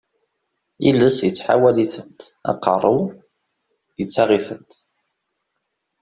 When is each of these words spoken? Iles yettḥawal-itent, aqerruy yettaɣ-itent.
Iles 0.89 1.17
yettḥawal-itent, 1.25 2.19
aqerruy 2.51 3.05
yettaɣ-itent. 3.97 4.71